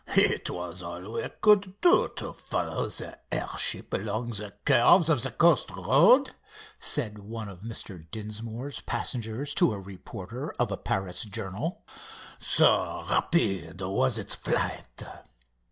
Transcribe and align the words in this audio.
"It 0.17 0.49
was 0.49 0.81
all 0.81 1.11
we 1.11 1.29
could 1.41 1.79
do 1.79 2.09
to 2.15 2.33
follow 2.33 2.87
the 2.89 3.19
air 3.31 3.47
ship 3.59 3.93
along 3.93 4.31
the 4.31 4.51
curves 4.65 5.09
of 5.09 5.21
the 5.21 5.29
coast 5.29 5.69
road," 5.69 6.31
said 6.79 7.19
one 7.19 7.47
of 7.47 7.59
Mr 7.59 8.09
Dinsmore's 8.09 8.79
passengers 8.81 9.53
to 9.53 9.69
the 9.69 9.77
reporter 9.77 10.53
of 10.53 10.71
a 10.71 10.77
Paris 10.77 11.23
journal, 11.25 11.83
"so 12.39 13.05
rapid 13.11 13.79
was 13.81 14.17
its 14.17 14.33
flight. 14.33 15.03